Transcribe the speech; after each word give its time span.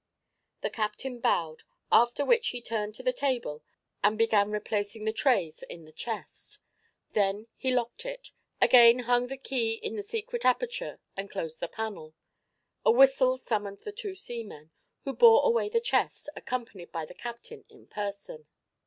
The 0.61 0.71
captain 0.71 1.19
bowed, 1.19 1.61
after 1.91 2.25
which 2.25 2.47
he 2.47 2.59
turned 2.59 2.95
to 2.95 3.03
the 3.03 3.13
table 3.13 3.63
and 4.03 4.17
began 4.17 4.49
replacing 4.49 5.05
the 5.05 5.13
trays 5.13 5.61
in 5.61 5.85
the 5.85 5.91
chest. 5.91 6.57
Then 7.13 7.45
he 7.55 7.69
locked 7.69 8.03
it, 8.03 8.31
again 8.59 9.01
hung 9.01 9.27
the 9.27 9.37
key 9.37 9.73
in 9.75 9.95
the 9.95 10.01
secret 10.01 10.43
aperture 10.43 10.99
and 11.15 11.29
closed 11.29 11.59
the 11.59 11.67
panel. 11.67 12.15
A 12.83 12.89
whistle 12.91 13.37
summoned 13.37 13.81
the 13.81 13.91
two 13.91 14.15
seamen, 14.15 14.71
who 15.03 15.13
bore 15.13 15.45
away 15.45 15.69
the 15.69 15.79
chest, 15.79 16.29
accompanied 16.35 16.91
by 16.91 17.05
the 17.05 17.13
captain 17.13 17.63
in 17.69 17.85
person. 17.85 18.47